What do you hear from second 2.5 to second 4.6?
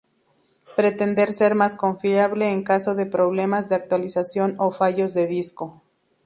en caso de problemas de actualización